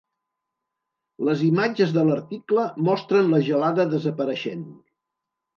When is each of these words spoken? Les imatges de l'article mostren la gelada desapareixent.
Les 1.27 1.43
imatges 1.49 1.93
de 1.97 2.05
l'article 2.09 2.65
mostren 2.89 3.29
la 3.35 3.43
gelada 3.51 3.89
desapareixent. 3.93 4.69